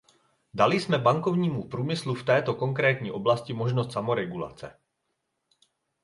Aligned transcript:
Dali 0.53 0.79
jsme 0.81 0.97
bankovnímu 0.97 1.67
průmyslu 1.67 2.13
v 2.15 2.23
této 2.23 2.55
konkrétní 2.55 3.11
oblasti 3.11 3.53
možnost 3.53 3.91
samoregulace. 3.91 4.77